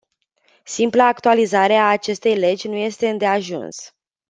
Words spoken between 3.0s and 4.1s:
îndeajuns.